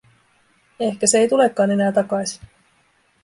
[0.79, 2.43] Ehkä se ei tulekaan enää takaisin.